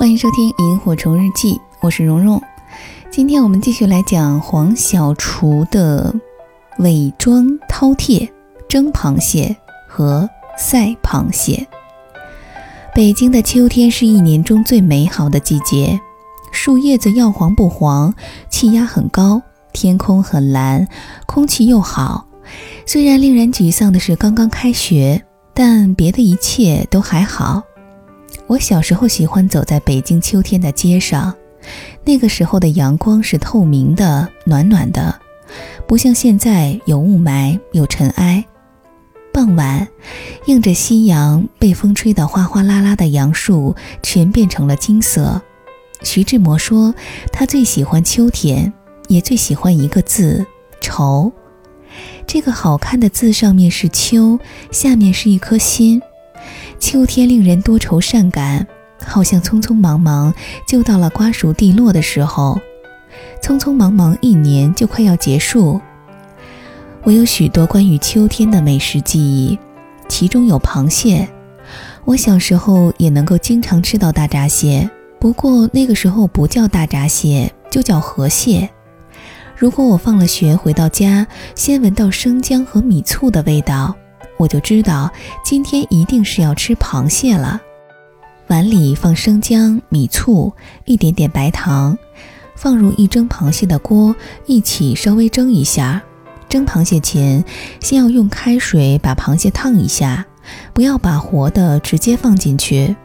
[0.00, 1.52] 欢迎收听《萤火虫日记》，
[1.82, 2.42] 我是蓉蓉。
[3.10, 6.14] 今天我们继续来讲黄小厨的
[6.78, 8.26] 伪装饕餮、
[8.66, 9.54] 蒸螃蟹
[9.86, 10.26] 和
[10.56, 11.66] 赛螃蟹。
[12.94, 16.00] 北京的秋天是一年中最美好的季节，
[16.50, 18.14] 树叶子要黄不黄，
[18.48, 19.42] 气压很高，
[19.74, 20.88] 天空很蓝，
[21.26, 22.24] 空气又好。
[22.86, 25.22] 虽然令人沮丧的是刚刚开学，
[25.52, 27.64] 但别的一切都还好。
[28.50, 31.32] 我小时候喜欢走在北京秋天的街上，
[32.04, 35.20] 那个时候的阳光是透明的、暖暖的，
[35.86, 38.44] 不像现在有雾霾、有尘埃。
[39.32, 39.86] 傍晚，
[40.46, 45.40] 映着夕阳，被风吹得哗哗啦啦的杨树全变成了金色。
[46.02, 46.92] 徐志摩说，
[47.32, 48.72] 他最喜欢秋天，
[49.06, 50.44] 也最喜欢一个字——
[50.82, 51.32] 愁。
[52.26, 54.40] 这个好看的字上面是秋，
[54.72, 56.02] 下面是一颗心。
[56.80, 58.66] 秋天令人多愁善感，
[59.04, 60.34] 好像匆匆忙忙
[60.66, 62.58] 就到了瓜熟蒂落的时候，
[63.42, 65.78] 匆匆忙忙一年就快要结束。
[67.02, 69.58] 我有许多关于秋天的美食记忆，
[70.08, 71.28] 其中有螃蟹。
[72.06, 74.88] 我小时候也能够经常吃到大闸蟹，
[75.20, 78.68] 不过那个时候不叫大闸蟹，就叫河蟹。
[79.54, 83.94] 如果我放了学回到家，先闻到生姜和米醋的味道。
[84.40, 85.10] 我就知道
[85.44, 87.60] 今天一定是要吃螃蟹了。
[88.46, 90.50] 碗里放生姜、米醋，
[90.86, 91.98] 一点点白糖，
[92.56, 96.00] 放入一蒸螃蟹的锅，一起稍微蒸一下。
[96.48, 97.44] 蒸螃蟹前，
[97.80, 100.24] 先要用开水把螃蟹烫一下，
[100.72, 102.96] 不要把活的直接放进去。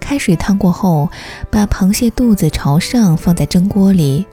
[0.00, 1.10] 开水烫过后，
[1.50, 4.24] 把螃蟹肚子朝上放在蒸锅里，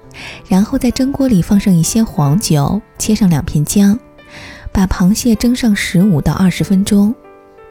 [0.48, 4.00] 然后在蒸锅里放上一些黄酒，切上两片姜。
[4.80, 7.14] 把螃蟹蒸上十五到二十分钟，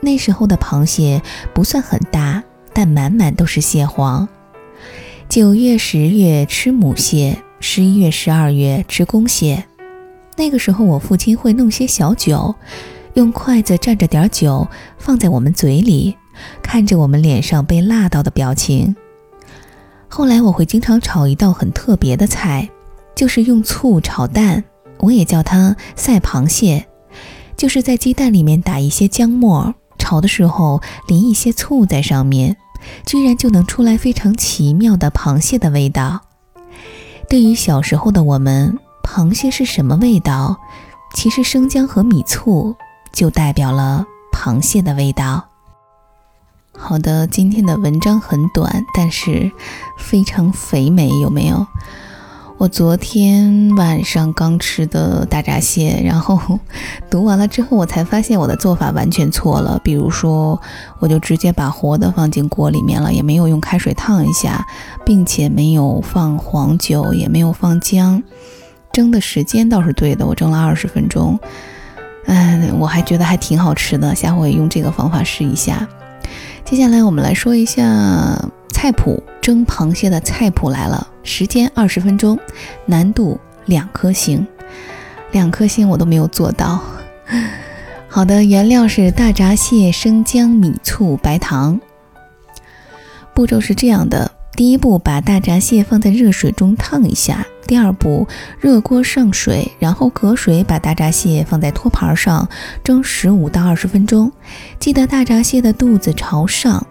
[0.03, 1.23] 那时候的螃蟹
[1.55, 2.43] 不算很大，
[2.75, 4.29] 但满满都是蟹黄。
[5.27, 9.65] 九月、十月吃母蟹，十一月、十二月吃公蟹。
[10.37, 12.55] 那个时候，我父亲会弄些小酒，
[13.15, 14.69] 用筷子蘸着点酒
[14.99, 16.15] 放在我们嘴里，
[16.63, 18.95] 看着我们脸上被辣到的表情。
[20.09, 22.69] 后来我会经常炒一道很特别的菜，
[23.15, 24.63] 就是用醋炒蛋。
[24.99, 26.88] 我也叫它赛螃蟹，
[27.59, 32.57] 就是在鸡蛋里面打一些姜末，炒的时候淋一些醋在上面，
[33.05, 36.21] 居然就能出来非常奇妙的螃蟹的味道。
[37.29, 40.57] 对于小时候的我们，螃蟹是什么味道？
[41.15, 42.77] 其实生姜和米醋
[43.13, 45.45] 就代表了螃蟹的味道。
[46.73, 49.51] 好的，今天的文章很短，但是
[49.99, 51.67] 非常肥美，有没有？
[52.59, 56.59] 我昨天晚上刚吃的大闸蟹，然后
[57.09, 59.81] 读完了之后，我才发现我的做法完全错了。
[59.85, 60.61] 比如说，
[60.99, 64.67] 我就直接把活的放进锅里面了，也没有用开水烫一下，
[65.07, 68.21] 并且没有放黄酒，也没有放姜。
[68.93, 71.39] 蒸的时间倒是对的，我蒸了二十分钟。
[72.27, 75.87] 嗯，我还觉得还挺好吃的，下回用这个方法试一下。
[76.65, 81.05] 接下来我们来说一下菜谱，蒸螃蟹的菜谱来了。
[81.25, 82.39] 时间二十分钟，
[82.87, 84.47] 难度两颗星，
[85.33, 86.81] 两颗星我都没有做到。
[88.07, 91.81] 好的，原料是大闸蟹、生姜、米醋、白糖。
[93.35, 98.29] 步骤是这样的：第一步，把大闸蟹放在热水中烫一下；第二步，
[98.61, 102.49] 热锅上水，然后隔水把大闸蟹放在托盘上
[102.85, 104.31] 蒸十五到二十分钟，
[104.79, 106.87] 记得大闸蟹的肚子朝上。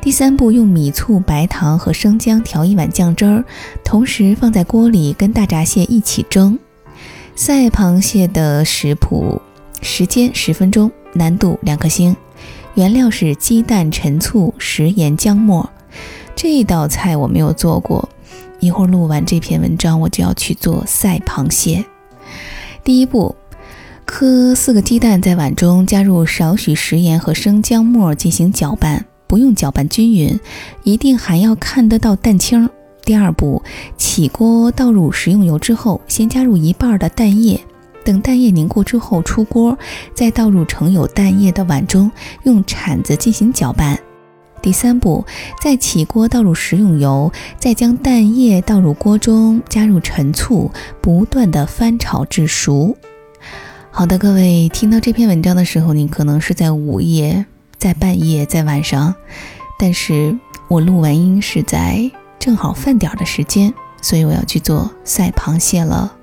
[0.00, 3.44] 第三步，用米醋、白糖和生姜调一碗酱汁儿，
[3.84, 6.58] 同时放在锅里跟大闸蟹一起蒸。
[7.34, 9.42] 赛螃蟹的食谱，
[9.82, 12.16] 时间十分钟，难度两颗星。
[12.74, 15.68] 原料是鸡蛋、陈醋、食盐、姜末。
[16.34, 18.08] 这道菜我没有做过，
[18.60, 21.84] 一会儿录完这篇文章，我就要去做赛螃蟹。
[22.82, 23.34] 第一步，
[24.04, 29.04] 磕四个鸡蛋在碗中，加入少许食盐和生姜末进行搅拌。
[29.28, 30.40] 不用搅拌均匀，
[30.82, 32.68] 一定还要看得到蛋清。
[33.04, 33.62] 第二步，
[33.96, 37.60] 起锅倒入食用油之后，先加入一半的蛋液，
[38.04, 39.78] 等蛋液凝固之后出锅，
[40.12, 42.10] 再倒入盛有蛋液的碗中，
[42.42, 43.98] 用铲子进行搅拌。
[44.60, 45.24] 第三步，
[45.62, 50.70] 再起锅倒入食用油，再将蛋液倒入锅中，加入陈醋，
[51.00, 52.96] 不断的翻炒至熟。
[53.90, 57.46] 好的，各位听到这篇文章的时候，你可能是在午夜。
[57.78, 59.14] 在半夜，在晚上，
[59.78, 60.36] 但是
[60.68, 63.72] 我录完音是在正好饭点的时间，
[64.02, 66.14] 所以我要去做赛螃蟹了。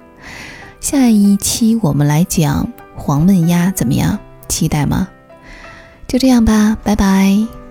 [0.79, 4.19] 下一期我们来讲黄焖鸭，怎么样？
[4.47, 5.07] 期待吗？
[6.07, 7.64] 就这样吧，拜拜。